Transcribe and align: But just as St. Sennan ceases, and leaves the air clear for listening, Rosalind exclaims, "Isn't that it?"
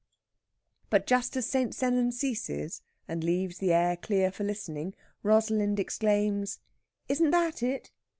But 0.89 1.05
just 1.05 1.37
as 1.37 1.45
St. 1.45 1.75
Sennan 1.75 2.11
ceases, 2.11 2.81
and 3.07 3.23
leaves 3.23 3.59
the 3.59 3.71
air 3.71 3.95
clear 3.95 4.31
for 4.31 4.43
listening, 4.43 4.95
Rosalind 5.21 5.79
exclaims, 5.79 6.57
"Isn't 7.07 7.29
that 7.29 7.61
it?" 7.61 7.91